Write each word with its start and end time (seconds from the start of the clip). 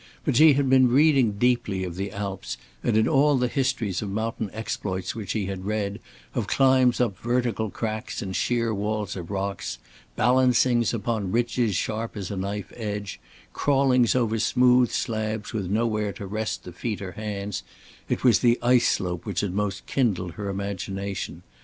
But 0.25 0.35
she 0.35 0.53
had 0.53 0.67
been 0.67 0.89
reading 0.89 1.33
deeply 1.33 1.83
of 1.83 1.93
the 1.95 2.11
Alps, 2.11 2.57
and 2.83 2.97
in 2.97 3.07
all 3.07 3.37
the 3.37 3.47
histories 3.47 4.01
of 4.01 4.09
mountain 4.09 4.49
exploits 4.51 5.13
which 5.13 5.29
she 5.29 5.45
had 5.45 5.63
read, 5.67 5.99
of 6.33 6.47
climbs 6.47 6.99
up 6.99 7.19
vertical 7.19 7.69
cracks 7.69 8.19
in 8.23 8.33
sheer 8.33 8.73
walls 8.73 9.15
of 9.15 9.29
rocks, 9.29 9.77
balancings 10.15 10.91
upon 10.91 11.31
ridges 11.31 11.75
sharp 11.75 12.17
as 12.17 12.31
a 12.31 12.35
knife 12.35 12.73
edge, 12.75 13.19
crawlings 13.53 14.15
over 14.15 14.39
smooth 14.39 14.89
slabs 14.89 15.53
with 15.53 15.69
nowhere 15.69 16.13
to 16.13 16.25
rest 16.25 16.63
the 16.63 16.71
feet 16.71 16.99
or 16.99 17.11
hands, 17.11 17.61
it 18.09 18.23
was 18.23 18.39
the 18.39 18.57
ice 18.63 18.87
slope 18.87 19.23
which 19.27 19.41
had 19.41 19.53
most 19.53 19.85
kindled 19.85 20.31
her 20.31 20.49
imagination. 20.49 21.43